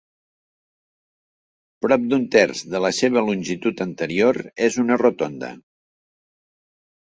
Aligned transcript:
Prop 1.87 2.07
d'un 2.13 2.25
terç 2.37 2.63
de 2.73 2.81
la 2.87 2.91
seva 3.01 3.23
longitud 3.29 3.85
anterior 3.87 4.41
és 4.71 4.81
una 4.87 5.01
rotonda. 5.05 5.55